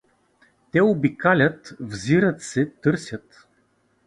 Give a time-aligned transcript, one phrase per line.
[0.71, 3.47] Те обикалят, взират се, търсят.